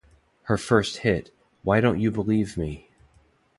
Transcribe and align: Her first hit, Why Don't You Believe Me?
Her 0.45 0.57
first 0.57 0.97
hit, 1.05 1.29
Why 1.61 1.79
Don't 1.79 1.99
You 1.99 2.09
Believe 2.09 2.57
Me? 2.57 2.89